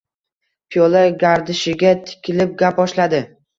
[0.75, 3.25] Piyola gardishiga tikilib gap boshladi: